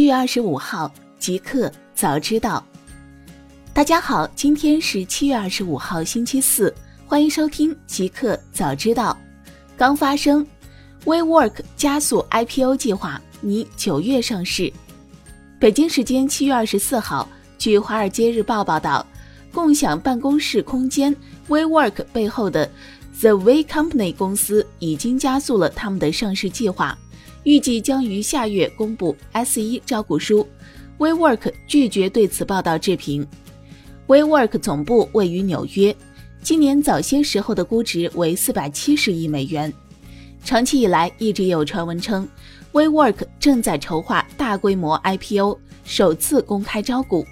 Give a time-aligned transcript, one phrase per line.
[0.00, 2.64] 七月二十五号，极客早知道。
[3.74, 6.74] 大家好，今天是七月二十五号，星期四，
[7.06, 9.14] 欢迎收听极客早知道。
[9.76, 10.44] 刚发生
[11.04, 14.72] ，WeWork 加速 IPO 计划，拟九月上市。
[15.58, 17.28] 北京时间七月二十四号，
[17.58, 19.06] 据《华尔街日报》报道，
[19.52, 21.14] 共享办公室空间
[21.46, 22.64] WeWork 背后的
[23.20, 26.96] The We Company 公司已经加速了他们的上市计划。
[27.44, 30.46] 预计将于下月公布 S1 招股书。
[30.98, 33.26] WeWork 拒绝对此报道置评。
[34.06, 35.96] WeWork 总部位于纽约，
[36.42, 39.72] 今年早些时候的估值为四百七十亿美元。
[40.44, 42.28] 长期以来，一直有传闻称
[42.72, 47.26] WeWork 正在筹划大规模 IPO，首次公开招股。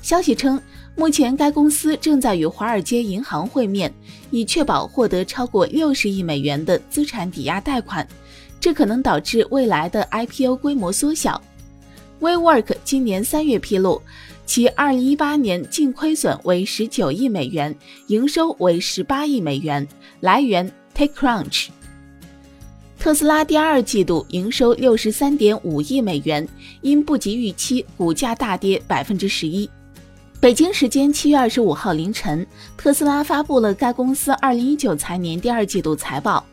[0.00, 0.60] 消息称，
[0.94, 3.92] 目前该公司正在与华尔街银行会面，
[4.30, 8.06] 以确保获得超过六十亿美元的资产抵押贷款。
[8.60, 11.40] 这可能导致未来的 IPO 规模缩小。
[12.20, 14.02] WeWork 今年三月披露，
[14.44, 17.72] 其2018年净亏损为19亿美元，
[18.08, 19.86] 营收为18亿美元。
[20.18, 21.68] 来源：TechCrunch。
[22.98, 26.48] 特斯拉第二季度营收63.5亿美元，
[26.80, 29.68] 因不及预期，股价大跌11%。
[30.40, 32.44] 北京时间7月25号凌晨，
[32.76, 36.44] 特斯拉发布了该公司2019财年第二季度财报。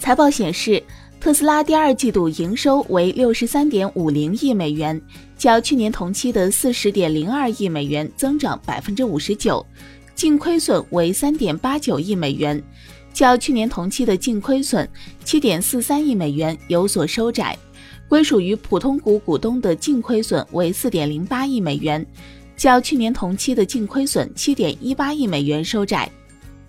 [0.00, 0.82] 财报显示。
[1.20, 5.00] 特斯拉第二季度营收为六十三点五零亿美元，
[5.36, 9.60] 较去年同期的四十点零二亿美元增长百分之五十九；
[10.14, 12.62] 净亏损为三点八九亿美元，
[13.12, 14.88] 较去年同期的净亏损
[15.24, 17.52] 七点四三亿美元有所收窄；
[18.08, 22.06] 归属于普通股股东的净亏损为四点零八亿美元，
[22.56, 26.08] 较去年同期的净亏损七点一八亿美元收窄。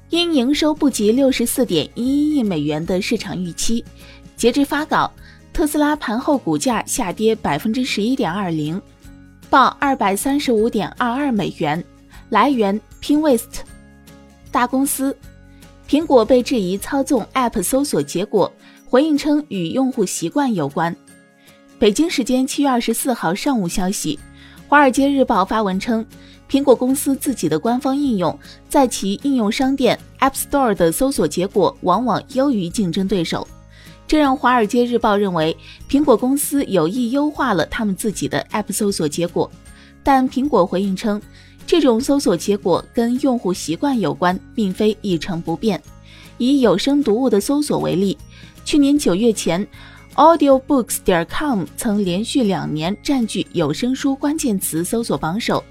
[0.10, 3.86] 因营收不及六十四点一一亿美元的市场预期。
[4.40, 5.12] 截至发稿，
[5.52, 8.82] 特斯拉盘后股价下跌百分之十一点二零，
[9.50, 11.84] 报二百三十五点二二美元。
[12.30, 13.60] 来源：Pinwest。
[14.50, 15.14] 大公司，
[15.90, 18.50] 苹果被质疑操纵 App 搜索结果，
[18.86, 20.96] 回应称与用户习惯有关。
[21.78, 24.18] 北京时间七月二十四号上午消息，
[24.70, 26.06] 《华尔街日报》发文称，
[26.50, 28.40] 苹果公司自己的官方应用
[28.70, 33.46] 在其应用商店 App Store 的搜索结果往往优于竞争对手。
[34.10, 35.56] 这让《华尔街日报》认为
[35.88, 39.52] 苹果公司有意优化了他们自己的 App 搜索结果，
[40.02, 41.22] 但苹果回应称，
[41.68, 45.80] 这种搜索结果跟用户习惯有关，并非一成不变。
[46.40, 48.18] 以有声读物的搜索为例，
[48.66, 49.68] 去年九月前
[50.16, 55.64] ，Audiobooks 点 com 曾连续两年占据有声书关键词搜索榜首，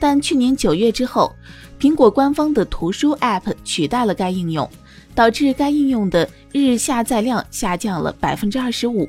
[0.00, 1.32] 但去年九月之后，
[1.78, 4.68] 苹果官方的图书 App 取代了该应用。
[5.16, 9.08] 导致该应用的日下载量下降了百分之二十五。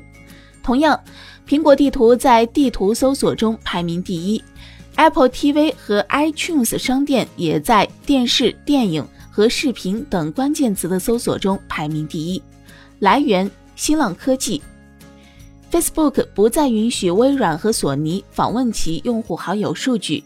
[0.62, 0.98] 同样，
[1.46, 4.42] 苹果地图在地图搜索中排名第一
[4.96, 12.42] ，Apple TV 和 iTunes 商店也在电视、电影和视频等关键词的搜索中排名第一。
[12.98, 14.60] 来源：新浪科技。
[15.70, 20.24] Facebook 不再允许微软和索尼访问其用户好友数据。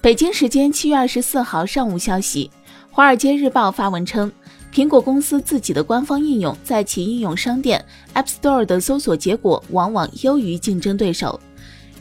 [0.00, 2.50] 北京时间七月二十四号上午消息，
[2.90, 4.32] 《华尔街日报》发文称。
[4.72, 11.38] 苹果公司自己的官方应用在其应用商店 App Store 的搜索结果往往优于竞争对手，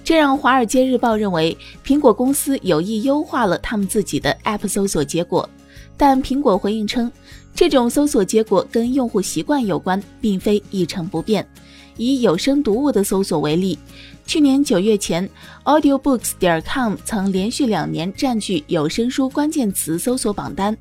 [0.04, 5.50] 这让《华尔街日报》认为苹果公司有意优化了他们自己的 App 搜索结果。
[5.98, 7.12] 但苹果回应称，
[7.54, 11.46] 这种搜索结果跟用户习惯有关，并非一成不变。
[11.98, 13.78] 以有声读物的搜索为例，
[14.26, 15.28] 去年九月前
[15.66, 20.78] ，Audiobooks 点 com 曾连续两年占据有声书关键词搜索榜单。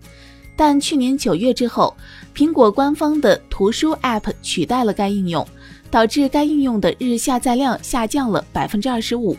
[0.58, 1.96] 但去年九月之后，
[2.34, 5.46] 苹果官方的图书 App 取代了该应用，
[5.88, 9.36] 导致该应用的日下载量下降了百分之二十五。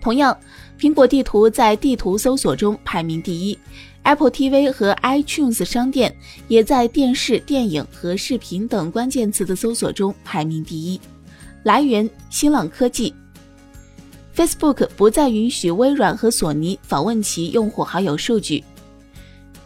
[0.00, 0.36] 同样，
[0.76, 3.56] 苹果地图在地图搜索中排名第一
[4.02, 6.12] ，Apple TV 和 iTunes 商店
[6.48, 11.00] 也在电视、电影和视频等关键词的搜索中排名第一。
[11.62, 13.14] 来源：新浪科技。
[14.34, 18.64] Facebook 不再允许微软和索尼访问其用户好友数据。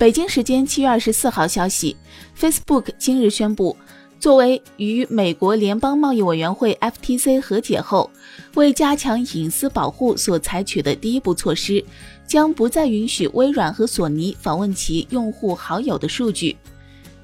[0.00, 1.94] 北京时间七月二十四号消息
[2.34, 3.76] ，Facebook 今日宣布，
[4.18, 8.10] 作为与美国联邦贸易委员会 FTC 和解后，
[8.54, 11.84] 为加强隐私保护所采取的第一步措施，
[12.26, 16.56] 将不再允许微软和索尼访问其用户好友的数据。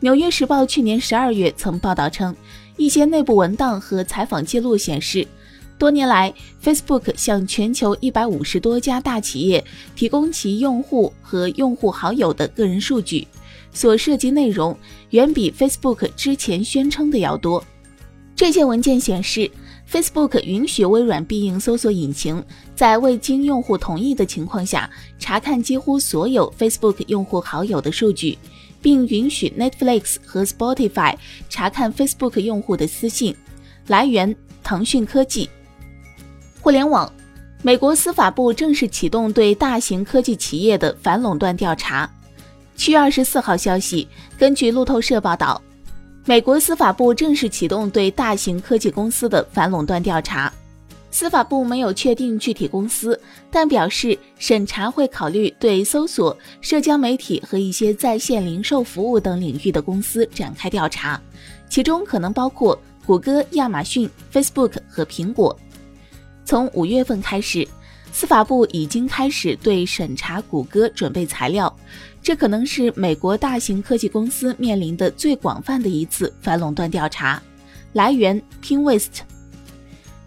[0.01, 2.37] 纽约时报去年十二月曾报道称，
[2.77, 5.27] 一些内部文档和采访记录显示。
[5.79, 6.33] 多年来
[6.65, 9.63] ，Facebook 向全球一百五十多家大企业
[9.95, 13.29] 提供其用户和用户好友的个人数据，
[13.73, 14.77] 所涉及内容
[15.11, 17.63] 远比 Facebook 之前宣称的要多。
[18.35, 19.51] 这些文件显示
[19.91, 22.43] ，Facebook 允许微软必应搜索引擎
[22.75, 28.39] 在未经用户同意的情况下查看几乎所有 Facebook 用户好友的数据，
[28.81, 31.15] 并允许 Netflix 和 Spotify
[31.51, 33.37] 查看 Facebook 用户的私信。
[33.89, 35.49] 来源：腾讯科技。
[36.67, 37.09] 互联网，
[37.63, 42.11] 美国司法部正式启动对大型科技企业的反垄断调查。
[42.75, 45.63] 七月二十四号消息，根据路透社报道。
[46.25, 50.53] 美国司法部正式启动对大型科技公司的反垄断调查。
[51.13, 53.17] 司法部没有确定具体公司，
[53.49, 61.23] 但表示审查会考虑对搜索、社交媒体和一些在线零售服务等领域的公司展开调查，
[61.69, 62.77] 其中可能包括
[63.07, 65.57] 谷歌、亚马逊、Facebook 和苹果。
[66.47, 67.69] 从五月份开始。
[68.13, 71.71] 司法部已经开始对审查谷歌准备材料，
[72.23, 77.43] 这可能是美国大型科技公司面临的最广泛的一次反垄断调查。
[77.93, 79.19] 来源：Pinwest。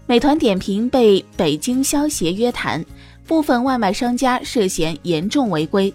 [0.05, 2.85] 美团点评被北京消协约谈，
[3.25, 5.91] 部分外卖商家涉嫌严重违规。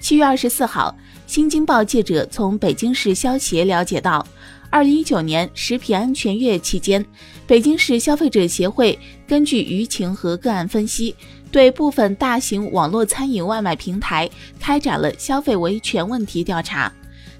[0.00, 0.96] 七月二十四号，
[1.26, 4.26] 新京报记者从北京市消协了解到。
[4.72, 7.04] 二零一九年食品安全月期间，
[7.46, 8.98] 北京市消费者协会
[9.28, 11.14] 根据舆情和个案分析，
[11.50, 14.28] 对部分大型网络餐饮外卖平台
[14.58, 16.90] 开展了消费维权问题调查。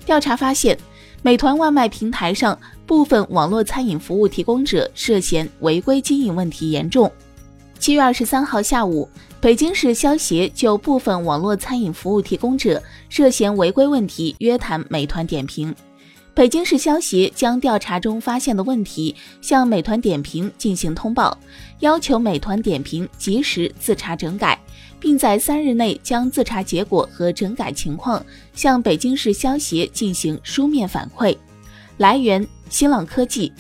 [0.05, 0.77] 调查发现，
[1.23, 7.11] 美团外卖平台上部分网络餐饮服务提供者涉嫌违规经营问题严重。
[7.79, 9.09] 七月二十三号下午，
[9.41, 15.75] 北京市消协就部分网络餐饮服务提供者涉嫌违规问题约谈美团点评。
[16.35, 21.37] 北京市消协将调查中发现的问题向美团点评进行通报，
[21.81, 24.59] 要求美团点评及时自查整改，
[24.99, 28.25] 并在三日内将自查结果和整改情况
[28.55, 31.37] 向北京市消协进行书面反馈。
[31.99, 33.53] 来源：新浪科技。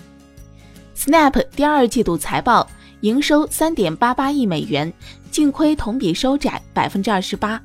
[0.96, 2.66] Snap 第二季度财报，
[3.02, 4.90] 营收三点八八亿美元，
[5.30, 7.60] 净亏同比收窄百分之二十八。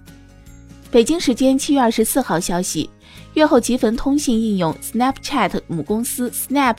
[0.92, 2.89] 北京时间七月二十四号消息。
[3.38, 6.75] 月后即焚通信应用 Snapchat 母公司 Snap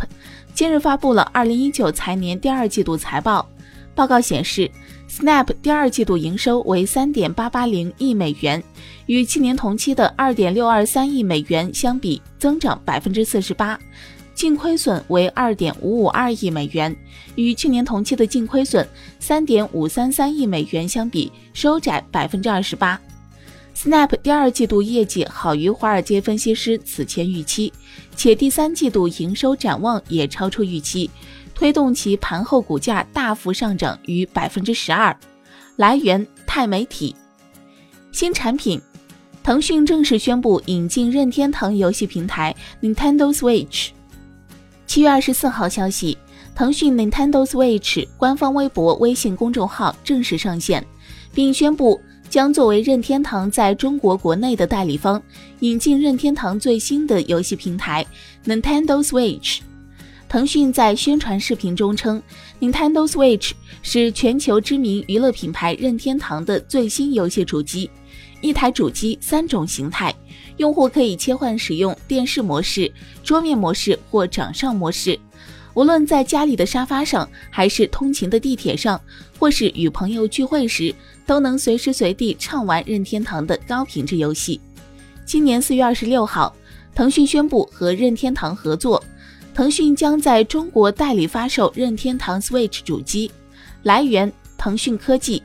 [0.52, 3.49] 今日发布了2019财年第二季度财报。
[3.94, 4.69] 报告显示
[5.08, 8.60] ，Snap 第二季度营收为3.880亿美元，
[9.06, 13.78] 与去年同期的2.623亿美元相比，增长48%；
[14.34, 16.96] 净亏损为2.552亿美元，
[17.37, 18.84] 与去年同期的净亏损
[19.20, 22.99] 3.533亿美元相比，收窄28%。
[23.80, 27.72] Snap 第二季度业绩好于华尔街分析师此前预期，
[28.16, 31.08] 且第三季度营收展望也超出预期，
[31.54, 35.16] 推动其盘后股价大幅上涨逾百分之十二。
[35.76, 37.14] 来源：钛媒体。
[38.10, 38.82] 新产品，
[39.44, 42.52] 腾讯正式宣布引进任天堂游戏平台
[42.82, 43.90] Nintendo Switch。
[44.88, 46.19] 七月二十四号消息，
[46.52, 50.84] 腾讯 Nintendo Switch 官方微博、微信公众号正式上线，
[51.32, 52.00] 并宣布。
[52.28, 55.22] 将作为任天堂在中国国内的代理方，
[55.60, 58.04] 引进任天堂最新的游戏平台
[58.44, 59.60] Nintendo Switch。
[60.28, 62.22] 腾讯在宣传视频中称
[62.60, 67.90] ，Nintendo Switch 是全球知名娱乐品牌任天堂的最新游戏主机。
[68.42, 70.14] 一台主机三种形态，
[70.58, 72.92] 用户可以切换使用电视模式、
[73.24, 75.19] 桌面模式或掌上模式。
[75.78, 79.00] 无论在家里的沙发上，还是通勤的地铁上，
[79.38, 80.93] 或是与朋友聚会时，
[81.24, 84.60] 都能随时随地畅玩任天堂的高品质游戏。
[85.24, 86.53] 今年四月二十六号，
[86.96, 89.00] 腾讯宣布和任天堂合作，
[89.55, 93.31] 腾讯将在中国代理发售任天堂 Switch 主机。
[93.84, 95.41] 来源：腾讯科技。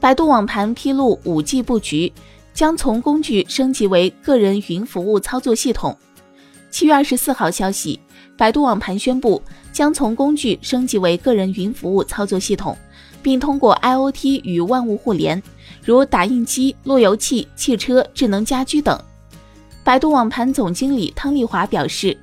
[0.00, 2.12] 百度网盘披露五 G 布局，
[2.52, 5.96] 将从工具升级为个人云服务操作系统。
[6.70, 7.98] 七月二十四号消息。
[8.36, 9.40] 百度网盘宣布，
[9.72, 12.76] 将从工具升级为个人云服务操作系统，
[13.22, 15.40] 并通过 IoT 与万物互联，
[15.84, 19.00] 如打印机、路由器、汽车、智能家居等。
[19.84, 22.16] 百度网盘总经理汤丽华表示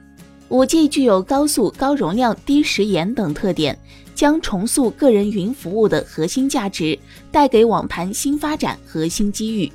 [0.49, 3.77] ，5G 具有高速、高容量、低时延等特点，
[4.13, 6.99] 将重塑个人云服务的核心价值，
[7.31, 9.71] 带给网盘新发展和新机遇。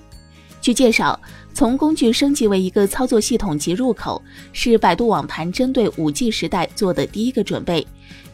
[0.61, 1.19] 据介绍。
[1.57, 4.21] 从工具升级为一个操作系统及入口，
[4.53, 7.87] 是百度网盘针对五 G 时代做的第一个准备，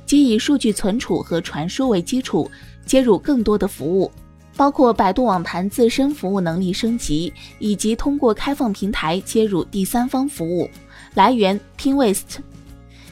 [0.04, 2.50] 即以数据存储和传输为基础，
[2.84, 4.10] 接入更多的服务，
[4.56, 10.68] 包括百度网盘自身服务能力升级，以及通过开放平台接入第三方服务。
[11.14, 12.40] 来源：Pinwest。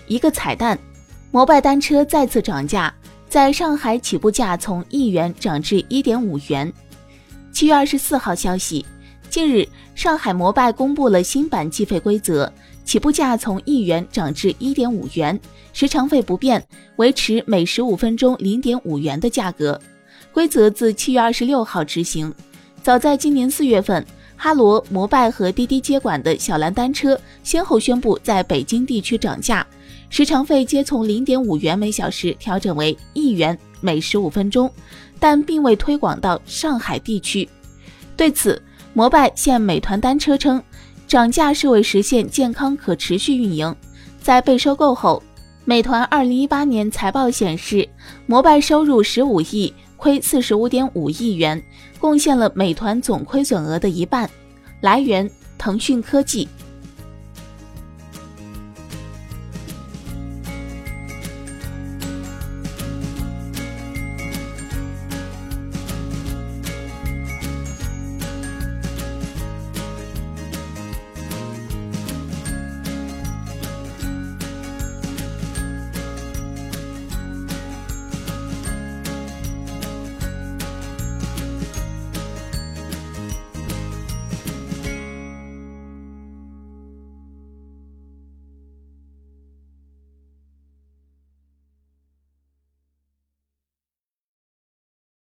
[0.08, 0.76] 一个彩蛋：
[1.30, 2.92] 摩拜单车再次涨价，
[3.28, 6.72] 在上海起步价从一元涨至一点五元。
[7.52, 8.84] 七月二十四号消息。
[9.30, 12.52] 近日，上海摩拜公布了新版计费规则，
[12.84, 15.38] 起步价从一元涨至一点五元，
[15.72, 16.60] 时长费不变，
[16.96, 19.80] 维持每十五分钟零点五元的价格。
[20.32, 22.34] 规则自七月二十六号执行。
[22.82, 24.04] 早在今年四月份，
[24.36, 29.64] 哈罗、摩拜和滴滴接管的小蓝单车先后宣布在北京地区涨价，
[30.08, 34.68] 时长费皆从零点五元每小时调整为一元每十五分钟，
[35.20, 37.48] 但并未推广到上海地区。
[38.16, 38.60] 对此，
[38.92, 40.62] 摩拜现美团单车称。
[41.06, 43.74] 涨价是为实现健康可持续运营。
[44.22, 45.20] 在被收购后，
[45.64, 47.88] 美团二零一八年财报显示，
[48.26, 51.60] 摩拜收入十五亿，亏四十五点五亿元，
[51.98, 54.30] 贡献了美团总亏损额的一半。
[54.80, 55.28] 来源：
[55.58, 56.48] 腾讯科技。